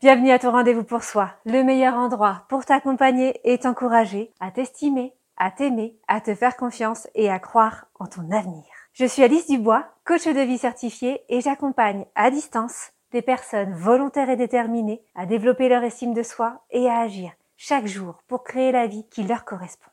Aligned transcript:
Bienvenue 0.00 0.30
à 0.30 0.38
ton 0.38 0.52
rendez-vous 0.52 0.84
pour 0.84 1.02
soi, 1.02 1.32
le 1.44 1.64
meilleur 1.64 1.94
endroit 1.94 2.44
pour 2.48 2.64
t'accompagner 2.64 3.40
et 3.42 3.58
t'encourager 3.58 4.32
à 4.38 4.52
t'estimer, 4.52 5.12
à 5.36 5.50
t'aimer, 5.50 5.98
à 6.06 6.20
te 6.20 6.36
faire 6.36 6.56
confiance 6.56 7.08
et 7.16 7.28
à 7.28 7.40
croire 7.40 7.86
en 7.98 8.06
ton 8.06 8.30
avenir. 8.30 8.62
Je 8.92 9.06
suis 9.06 9.24
Alice 9.24 9.48
Dubois, 9.48 9.88
coach 10.04 10.28
de 10.28 10.40
vie 10.40 10.58
certifiée 10.58 11.22
et 11.28 11.40
j'accompagne 11.40 12.06
à 12.14 12.30
distance 12.30 12.92
des 13.10 13.22
personnes 13.22 13.74
volontaires 13.74 14.30
et 14.30 14.36
déterminées 14.36 15.02
à 15.16 15.26
développer 15.26 15.68
leur 15.68 15.82
estime 15.82 16.14
de 16.14 16.22
soi 16.22 16.62
et 16.70 16.88
à 16.88 17.00
agir 17.00 17.32
chaque 17.56 17.88
jour 17.88 18.22
pour 18.28 18.44
créer 18.44 18.70
la 18.70 18.86
vie 18.86 19.04
qui 19.10 19.24
leur 19.24 19.44
correspond. 19.44 19.90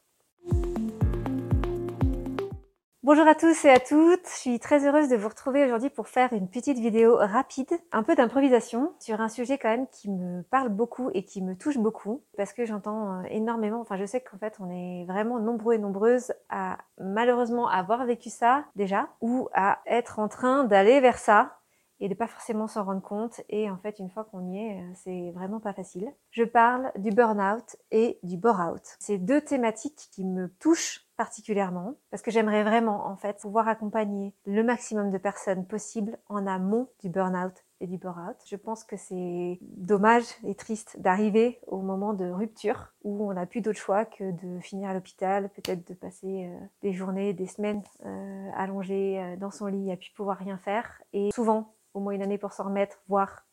Bonjour 3.06 3.28
à 3.28 3.36
tous 3.36 3.66
et 3.66 3.70
à 3.70 3.80
toutes, 3.80 4.26
je 4.26 4.36
suis 4.36 4.60
très 4.60 4.84
heureuse 4.88 5.10
de 5.10 5.16
vous 5.16 5.30
retrouver 5.30 5.64
aujourd'hui 5.64 5.92
pour 5.92 6.08
faire 6.08 6.34
une 6.34 6.50
petite 6.50 6.80
vidéo 6.80 7.18
rapide, 7.18 7.70
un 7.92 8.02
peu 8.02 8.16
d'improvisation 8.16 8.94
sur 9.00 9.22
un 9.22 9.30
sujet 9.30 9.60
quand 9.60 9.70
même 9.70 9.86
qui 9.92 10.10
me 10.10 10.42
parle 10.42 10.70
beaucoup 10.70 11.12
et 11.14 11.24
qui 11.24 11.44
me 11.44 11.56
touche 11.56 11.78
beaucoup 11.78 12.24
parce 12.36 12.52
que 12.52 12.66
j'entends 12.66 13.20
euh, 13.20 13.24
énormément, 13.30 13.80
enfin 13.80 13.96
je 13.98 14.06
sais 14.06 14.22
qu'en 14.22 14.40
fait 14.40 14.56
on 14.60 14.72
est 14.72 15.06
vraiment 15.06 15.38
nombreux 15.38 15.76
et 15.76 15.78
nombreuses 15.78 16.34
à 16.50 16.80
malheureusement 17.00 17.70
avoir 17.70 18.04
vécu 18.08 18.32
ça 18.32 18.66
déjà 18.76 19.08
ou 19.22 19.50
à 19.54 19.82
être 19.86 20.18
en 20.18 20.28
train 20.28 20.64
d'aller 20.64 21.00
vers 21.00 21.20
ça 21.20 21.60
et 22.00 22.10
de 22.10 22.16
pas 22.16 22.28
forcément 22.28 22.68
s'en 22.68 22.84
rendre 22.84 23.02
compte. 23.02 23.42
Et 23.50 23.70
en 23.70 23.78
fait, 23.78 24.00
une 24.00 24.10
fois 24.10 24.26
qu'on 24.26 24.52
y 24.52 24.58
est, 24.58 24.82
euh, 24.82 24.92
c'est 24.96 25.32
vraiment 25.32 25.60
pas 25.60 25.74
facile. 25.74 26.12
Je 26.32 26.44
parle 26.44 26.92
du 26.98 27.12
burn-out 27.12 27.78
et 27.92 28.20
du 28.24 28.36
bore-out. 28.36 28.82
C'est 29.00 29.18
deux 29.18 29.42
thématiques 29.42 30.10
qui 30.12 30.26
me 30.26 30.50
touchent 30.60 31.05
particulièrement 31.18 31.96
parce 32.12 32.22
que 32.22 32.32
j'aimerais 32.32 32.64
vraiment 32.64 33.08
en 33.08 33.16
fait 33.16 33.40
pouvoir 33.40 33.68
accompagner 33.68 34.34
le 34.46 34.64
maximum 34.64 35.12
de 35.12 35.18
personnes 35.18 35.66
possible 35.66 36.18
en 36.28 36.48
amont 36.48 36.90
du 37.02 37.10
burn-out 37.10 37.66
et 37.82 37.88
du 37.88 37.98
bore-out. 37.98 38.38
Je 38.46 38.56
pense 38.56 38.84
que 38.84 38.98
c'est 38.98 39.60
dommage 39.62 40.26
et 40.46 40.56
triste 40.56 41.00
d'arriver 41.00 41.60
au 41.68 41.80
moment 41.82 42.14
de 42.14 42.26
rupture 42.26 42.94
où 43.04 43.30
on 43.30 43.34
n'a 43.34 43.46
plus 43.46 43.62
d'autre 43.62 43.80
choix 43.80 44.06
que 44.06 44.32
de 44.32 44.60
finir 44.62 44.90
à 44.90 44.94
l'hôpital, 44.94 45.50
peut-être 45.50 45.88
de 45.88 45.94
passer 45.94 46.46
euh, 46.46 46.66
des 46.82 46.94
journées, 46.94 47.34
des 47.34 47.48
semaines 47.48 47.84
euh, 48.06 48.50
allongées 48.56 49.20
euh, 49.20 49.36
dans 49.36 49.52
son 49.52 49.68
lit 49.68 49.92
à 49.92 49.98
plus 49.98 50.12
pouvoir 50.12 50.38
rien 50.38 50.58
faire 50.58 51.02
et 51.14 51.32
souvent 51.34 51.74
au 51.94 52.00
moins 52.00 52.14
une 52.14 52.22
année 52.22 52.38
pour 52.38 52.54
s'en 52.54 52.66
remettre, 52.66 53.02
voire 53.08 53.46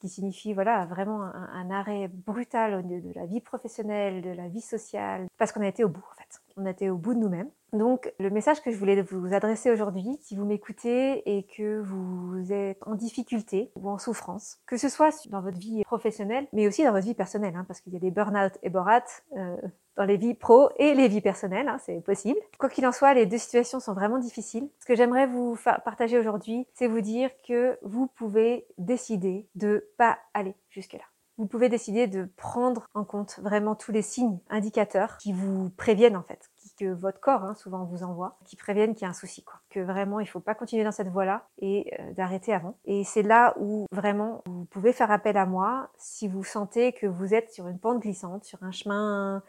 qui 0.00 0.08
signifie 0.08 0.54
voilà 0.54 0.86
vraiment 0.86 1.22
un, 1.22 1.70
arrêt 1.70 2.08
brutal 2.08 2.86
de 2.86 3.12
la 3.14 3.26
vie 3.26 3.40
professionnelle, 3.40 4.22
de 4.22 4.30
la 4.30 4.48
vie 4.48 4.60
sociale, 4.60 5.26
parce 5.38 5.52
qu'on 5.52 5.60
a 5.60 5.68
été 5.68 5.84
au 5.84 5.88
bout 5.88 6.04
en 6.10 6.14
fait 6.14 6.40
on 6.56 6.66
était 6.66 6.88
au 6.88 6.96
bout 6.96 7.14
de 7.14 7.18
nous-mêmes. 7.18 7.50
Donc 7.72 8.12
le 8.18 8.30
message 8.30 8.62
que 8.62 8.70
je 8.70 8.76
voulais 8.76 9.00
vous 9.00 9.32
adresser 9.32 9.70
aujourd'hui, 9.70 10.18
si 10.20 10.36
vous 10.36 10.44
m'écoutez 10.44 11.36
et 11.36 11.44
que 11.44 11.80
vous 11.80 12.52
êtes 12.52 12.78
en 12.86 12.94
difficulté 12.94 13.70
ou 13.76 13.88
en 13.88 13.98
souffrance, 13.98 14.58
que 14.66 14.76
ce 14.76 14.88
soit 14.88 15.26
dans 15.30 15.40
votre 15.40 15.58
vie 15.58 15.82
professionnelle, 15.84 16.46
mais 16.52 16.66
aussi 16.66 16.84
dans 16.84 16.92
votre 16.92 17.06
vie 17.06 17.14
personnelle, 17.14 17.56
hein, 17.56 17.64
parce 17.66 17.80
qu'il 17.80 17.94
y 17.94 17.96
a 17.96 18.00
des 18.00 18.10
burn-out 18.10 18.52
et 18.62 18.68
borat 18.68 19.04
euh, 19.36 19.56
dans 19.96 20.04
les 20.04 20.16
vies 20.16 20.34
pro 20.34 20.70
et 20.76 20.94
les 20.94 21.08
vies 21.08 21.20
personnelles, 21.20 21.68
hein, 21.68 21.78
c'est 21.84 22.02
possible. 22.02 22.38
Quoi 22.58 22.68
qu'il 22.68 22.86
en 22.86 22.92
soit, 22.92 23.14
les 23.14 23.26
deux 23.26 23.38
situations 23.38 23.80
sont 23.80 23.94
vraiment 23.94 24.18
difficiles. 24.18 24.68
Ce 24.80 24.86
que 24.86 24.96
j'aimerais 24.96 25.26
vous 25.26 25.56
partager 25.84 26.18
aujourd'hui, 26.18 26.66
c'est 26.74 26.86
vous 26.86 27.00
dire 27.00 27.30
que 27.46 27.78
vous 27.82 28.06
pouvez 28.06 28.66
décider 28.78 29.46
de 29.54 29.88
pas 29.98 30.18
aller 30.34 30.54
jusque-là 30.70 31.04
vous 31.38 31.48
pouvez 31.48 31.68
décider 31.68 32.06
de 32.06 32.28
prendre 32.36 32.88
en 32.94 33.04
compte 33.04 33.40
vraiment 33.42 33.74
tous 33.74 33.90
les 33.90 34.02
signes 34.02 34.38
indicateurs 34.48 35.16
qui 35.18 35.32
vous 35.32 35.70
préviennent 35.70 36.16
en 36.16 36.22
fait, 36.22 36.51
que 36.78 36.92
votre 36.92 37.20
corps 37.20 37.44
hein, 37.44 37.54
souvent 37.54 37.84
vous 37.84 38.02
envoie, 38.02 38.38
qui 38.44 38.56
préviennent 38.56 38.94
qu'il 38.94 39.02
y 39.02 39.06
a 39.06 39.10
un 39.10 39.14
souci, 39.14 39.42
quoi. 39.42 39.60
que 39.70 39.80
vraiment 39.80 40.20
il 40.20 40.26
faut 40.26 40.40
pas 40.40 40.54
continuer 40.54 40.84
dans 40.84 40.92
cette 40.92 41.08
voie-là 41.08 41.46
et 41.58 41.92
euh, 41.98 42.12
d'arrêter 42.12 42.52
avant. 42.52 42.76
Et 42.84 43.04
c'est 43.04 43.22
là 43.22 43.54
où 43.58 43.86
vraiment 43.92 44.42
vous 44.46 44.64
pouvez 44.64 44.92
faire 44.92 45.10
appel 45.10 45.36
à 45.36 45.46
moi 45.46 45.90
si 45.96 46.28
vous 46.28 46.44
sentez 46.44 46.92
que 46.92 47.06
vous 47.06 47.34
êtes 47.34 47.50
sur 47.50 47.68
une 47.68 47.78
pente 47.78 48.00
glissante, 48.00 48.44
sur 48.44 48.62
un 48.62 48.72
chemin 48.72 49.42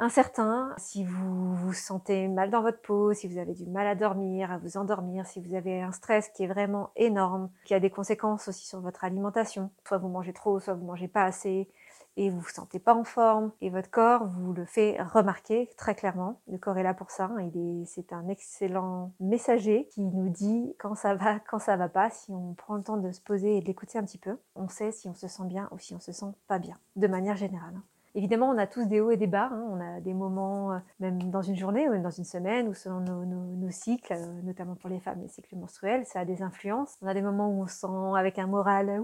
incertain, 0.00 0.74
si 0.78 1.04
vous 1.04 1.54
vous 1.54 1.74
sentez 1.74 2.26
mal 2.26 2.50
dans 2.50 2.62
votre 2.62 2.80
peau, 2.80 3.12
si 3.12 3.28
vous 3.28 3.38
avez 3.38 3.52
du 3.52 3.66
mal 3.66 3.86
à 3.86 3.94
dormir, 3.94 4.50
à 4.50 4.58
vous 4.58 4.78
endormir, 4.78 5.26
si 5.26 5.40
vous 5.40 5.54
avez 5.54 5.82
un 5.82 5.92
stress 5.92 6.30
qui 6.30 6.44
est 6.44 6.46
vraiment 6.46 6.90
énorme, 6.96 7.50
qui 7.64 7.74
a 7.74 7.80
des 7.80 7.90
conséquences 7.90 8.48
aussi 8.48 8.66
sur 8.66 8.80
votre 8.80 9.04
alimentation, 9.04 9.70
soit 9.86 9.98
vous 9.98 10.08
mangez 10.08 10.32
trop, 10.32 10.58
soit 10.58 10.74
vous 10.74 10.86
mangez 10.86 11.08
pas 11.08 11.24
assez, 11.24 11.68
et 12.16 12.30
vous 12.30 12.40
vous 12.40 12.48
sentez 12.48 12.78
pas 12.78 12.94
en 12.94 13.04
forme, 13.04 13.52
et 13.60 13.70
votre 13.70 13.90
corps 13.90 14.26
vous 14.26 14.52
le 14.52 14.64
fait 14.64 15.00
remarquer 15.02 15.70
très 15.76 15.94
clairement. 15.94 16.40
Le 16.48 16.58
corps 16.58 16.78
est 16.78 16.82
là 16.82 16.94
pour 16.94 17.10
ça, 17.10 17.24
hein. 17.24 17.40
il 17.40 17.82
est, 17.82 17.84
c'est 17.86 18.12
un 18.12 18.28
excellent 18.28 19.12
messager 19.20 19.86
qui 19.90 20.02
nous 20.02 20.28
dit 20.28 20.74
quand 20.78 20.94
ça 20.94 21.14
va, 21.14 21.38
quand 21.50 21.58
ça 21.58 21.76
va 21.76 21.88
pas, 21.88 22.10
si 22.10 22.32
on 22.32 22.54
prend 22.54 22.76
le 22.76 22.82
temps 22.82 22.96
de 22.96 23.12
se 23.12 23.20
poser 23.20 23.56
et 23.56 23.60
de 23.60 23.66
l'écouter 23.66 23.98
un 23.98 24.04
petit 24.04 24.18
peu, 24.18 24.38
on 24.54 24.68
sait 24.68 24.92
si 24.92 25.08
on 25.08 25.14
se 25.14 25.28
sent 25.28 25.44
bien 25.46 25.68
ou 25.72 25.78
si 25.78 25.94
on 25.94 26.00
se 26.00 26.12
sent 26.12 26.32
pas 26.46 26.58
bien, 26.58 26.78
de 26.96 27.06
manière 27.06 27.36
générale. 27.36 27.80
Évidemment, 28.14 28.50
on 28.50 28.58
a 28.58 28.66
tous 28.66 28.86
des 28.86 29.00
hauts 29.00 29.10
et 29.10 29.16
des 29.16 29.26
bas. 29.26 29.50
Hein. 29.52 29.64
On 29.70 29.80
a 29.80 30.00
des 30.00 30.14
moments, 30.14 30.72
euh, 30.72 30.78
même 30.98 31.18
dans 31.30 31.42
une 31.42 31.56
journée 31.56 31.88
ou 31.88 31.92
même 31.92 32.02
dans 32.02 32.10
une 32.10 32.24
semaine, 32.24 32.68
ou 32.68 32.74
selon 32.74 33.00
nos, 33.00 33.70
cycles, 33.70 34.12
euh, 34.12 34.42
notamment 34.42 34.74
pour 34.74 34.90
les 34.90 34.98
femmes, 34.98 35.20
les 35.22 35.28
cycles 35.28 35.54
menstruels, 35.56 36.04
ça 36.06 36.20
a 36.20 36.24
des 36.24 36.42
influences. 36.42 36.96
On 37.02 37.06
a 37.06 37.14
des 37.14 37.22
moments 37.22 37.48
où 37.48 37.62
on 37.62 37.66
se 37.66 37.78
sent 37.80 37.86
avec 38.16 38.38
un 38.38 38.46
moral 38.46 39.02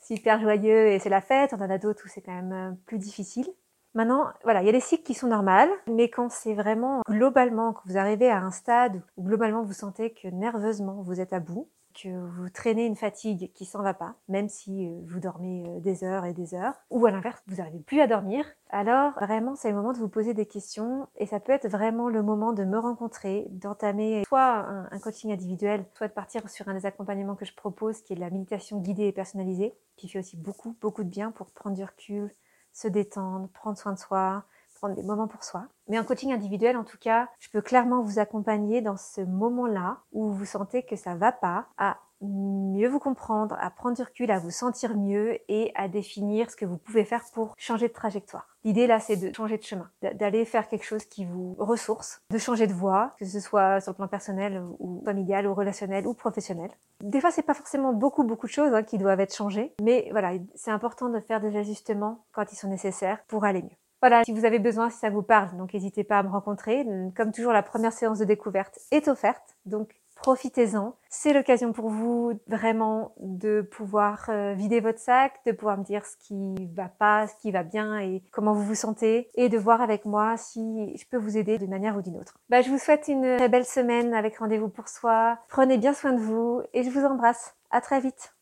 super 0.00 0.40
joyeux 0.40 0.88
et 0.88 0.98
c'est 0.98 1.08
la 1.08 1.20
fête. 1.20 1.52
On 1.52 1.62
en 1.62 1.70
a 1.70 1.78
d'autres 1.78 2.04
où 2.04 2.08
c'est 2.08 2.20
quand 2.20 2.34
même 2.34 2.52
euh, 2.52 2.70
plus 2.86 2.98
difficile. 2.98 3.46
Maintenant, 3.94 4.28
voilà, 4.44 4.62
il 4.62 4.66
y 4.66 4.68
a 4.68 4.72
des 4.72 4.80
cycles 4.80 5.02
qui 5.02 5.14
sont 5.14 5.28
normales, 5.28 5.70
mais 5.88 6.08
quand 6.08 6.30
c'est 6.30 6.54
vraiment 6.54 7.02
globalement, 7.08 7.72
quand 7.72 7.82
vous 7.86 7.96
arrivez 7.96 8.30
à 8.30 8.38
un 8.38 8.50
stade 8.50 9.02
où 9.16 9.24
globalement 9.24 9.62
vous 9.62 9.72
sentez 9.72 10.12
que 10.12 10.28
nerveusement 10.28 11.02
vous 11.02 11.20
êtes 11.20 11.32
à 11.32 11.40
bout, 11.40 11.68
que 12.02 12.08
vous 12.08 12.48
traînez 12.50 12.86
une 12.86 12.96
fatigue 12.96 13.52
qui 13.52 13.64
s'en 13.64 13.82
va 13.82 13.94
pas, 13.94 14.14
même 14.28 14.48
si 14.48 14.86
euh, 14.86 15.00
vous 15.06 15.20
dormez 15.20 15.64
euh, 15.66 15.80
des 15.80 16.04
heures 16.04 16.24
et 16.24 16.32
des 16.32 16.54
heures, 16.54 16.74
ou 16.90 17.04
à 17.06 17.10
l'inverse, 17.10 17.42
vous 17.46 17.56
n'arrivez 17.56 17.80
plus 17.80 18.00
à 18.00 18.06
dormir, 18.06 18.44
alors 18.70 19.12
vraiment 19.14 19.56
c'est 19.56 19.70
le 19.70 19.76
moment 19.76 19.92
de 19.92 19.98
vous 19.98 20.08
poser 20.08 20.34
des 20.34 20.46
questions 20.46 21.08
et 21.16 21.26
ça 21.26 21.40
peut 21.40 21.52
être 21.52 21.68
vraiment 21.68 22.08
le 22.08 22.22
moment 22.22 22.52
de 22.52 22.64
me 22.64 22.78
rencontrer, 22.78 23.46
d'entamer 23.50 24.22
soit 24.26 24.66
un, 24.90 24.98
coaching 24.98 25.32
individuel, 25.32 25.84
soit 25.94 26.08
de 26.08 26.12
partir 26.12 26.48
sur 26.48 26.68
un 26.68 26.74
des 26.74 26.86
accompagnements 26.86 27.34
que 27.34 27.44
je 27.44 27.54
propose 27.54 28.02
qui 28.02 28.12
est 28.12 28.16
de 28.16 28.20
la 28.20 28.30
méditation 28.30 28.78
guidée 28.78 29.06
et 29.06 29.12
personnalisée, 29.12 29.74
qui 29.96 30.08
fait 30.08 30.18
aussi 30.18 30.36
beaucoup, 30.36 30.76
beaucoup 30.80 31.04
de 31.04 31.08
bien 31.08 31.30
pour 31.30 31.50
prendre 31.50 31.76
du 31.76 31.84
recul, 31.84 32.34
se 32.72 32.88
détendre, 32.88 33.48
prendre 33.48 33.76
soin 33.76 33.92
de 33.92 33.98
soi, 33.98 34.44
prendre 34.78 34.94
des 34.94 35.02
moments 35.02 35.28
pour 35.28 35.44
soi. 35.44 35.66
Mais 35.88 35.98
en 35.98 36.04
coaching 36.04 36.32
individuel, 36.32 36.76
en 36.76 36.84
tout 36.84 36.98
cas, 36.98 37.28
je 37.38 37.50
peux 37.50 37.60
clairement 37.60 38.02
vous 38.02 38.18
accompagner 38.18 38.80
dans 38.80 38.96
ce 38.96 39.20
moment-là 39.20 39.98
où 40.12 40.30
vous 40.30 40.44
sentez 40.44 40.84
que 40.84 40.96
ça 40.96 41.14
va 41.14 41.32
pas, 41.32 41.66
à 41.76 41.98
mieux 42.20 42.88
vous 42.88 42.98
comprendre, 42.98 43.56
à 43.60 43.70
prendre 43.70 43.96
du 43.96 44.02
recul, 44.02 44.30
à 44.30 44.38
vous 44.38 44.50
sentir 44.50 44.96
mieux 44.96 45.38
et 45.48 45.72
à 45.74 45.88
définir 45.88 46.50
ce 46.50 46.56
que 46.56 46.64
vous 46.64 46.76
pouvez 46.76 47.04
faire 47.04 47.24
pour 47.32 47.54
changer 47.56 47.88
de 47.88 47.92
trajectoire. 47.92 48.56
L'idée 48.64 48.86
là, 48.86 48.98
c'est 48.98 49.16
de 49.16 49.34
changer 49.34 49.56
de 49.56 49.62
chemin, 49.62 49.88
d'aller 50.02 50.44
faire 50.44 50.68
quelque 50.68 50.84
chose 50.84 51.04
qui 51.04 51.24
vous 51.24 51.54
ressource, 51.58 52.20
de 52.30 52.38
changer 52.38 52.66
de 52.66 52.72
voie, 52.72 53.14
que 53.18 53.24
ce 53.24 53.40
soit 53.40 53.80
sur 53.80 53.92
le 53.92 53.96
plan 53.96 54.08
personnel 54.08 54.62
ou 54.78 55.00
familial 55.04 55.46
ou 55.46 55.54
relationnel 55.54 56.06
ou 56.06 56.14
professionnel. 56.14 56.70
Des 57.02 57.20
fois, 57.20 57.30
c'est 57.30 57.42
pas 57.42 57.54
forcément 57.54 57.92
beaucoup 57.92 58.24
beaucoup 58.24 58.46
de 58.46 58.52
choses 58.52 58.74
hein, 58.74 58.82
qui 58.82 58.98
doivent 58.98 59.20
être 59.20 59.34
changées, 59.34 59.72
mais 59.80 60.08
voilà, 60.10 60.32
c'est 60.56 60.72
important 60.72 61.08
de 61.08 61.20
faire 61.20 61.40
des 61.40 61.56
ajustements 61.56 62.24
quand 62.32 62.52
ils 62.52 62.56
sont 62.56 62.68
nécessaires 62.68 63.20
pour 63.28 63.44
aller 63.44 63.62
mieux. 63.62 63.76
Voilà, 64.00 64.22
si 64.24 64.32
vous 64.32 64.44
avez 64.44 64.58
besoin, 64.58 64.90
si 64.90 64.98
ça 64.98 65.10
vous 65.10 65.22
parle, 65.22 65.56
donc 65.56 65.74
n'hésitez 65.74 66.04
pas 66.04 66.18
à 66.18 66.22
me 66.22 66.28
rencontrer. 66.28 66.86
Comme 67.16 67.32
toujours, 67.32 67.52
la 67.52 67.62
première 67.62 67.92
séance 67.92 68.18
de 68.18 68.24
découverte 68.24 68.78
est 68.90 69.08
offerte, 69.08 69.56
donc 69.66 69.94
profitez-en. 70.18 70.94
C'est 71.08 71.32
l'occasion 71.32 71.72
pour 71.72 71.88
vous 71.88 72.32
vraiment 72.46 73.12
de 73.18 73.62
pouvoir 73.62 74.26
euh, 74.28 74.52
vider 74.54 74.80
votre 74.80 74.98
sac, 74.98 75.40
de 75.46 75.52
pouvoir 75.52 75.78
me 75.78 75.84
dire 75.84 76.04
ce 76.04 76.16
qui 76.16 76.66
va 76.74 76.88
pas, 76.88 77.26
ce 77.28 77.34
qui 77.36 77.50
va 77.50 77.62
bien 77.62 77.98
et 77.98 78.22
comment 78.30 78.52
vous 78.52 78.64
vous 78.64 78.74
sentez 78.74 79.30
et 79.34 79.48
de 79.48 79.58
voir 79.58 79.80
avec 79.80 80.04
moi 80.04 80.36
si 80.36 80.96
je 80.96 81.04
peux 81.10 81.16
vous 81.16 81.36
aider 81.36 81.58
d'une 81.58 81.70
manière 81.70 81.96
ou 81.96 82.02
d'une 82.02 82.16
autre. 82.16 82.38
Bah, 82.50 82.62
je 82.62 82.70
vous 82.70 82.78
souhaite 82.78 83.08
une 83.08 83.36
très 83.36 83.48
belle 83.48 83.64
semaine 83.64 84.12
avec 84.12 84.38
rendez-vous 84.38 84.68
pour 84.68 84.88
soi. 84.88 85.38
Prenez 85.48 85.78
bien 85.78 85.94
soin 85.94 86.12
de 86.12 86.20
vous 86.20 86.62
et 86.74 86.82
je 86.82 86.90
vous 86.90 87.04
embrasse. 87.04 87.54
À 87.70 87.80
très 87.80 88.00
vite. 88.00 88.37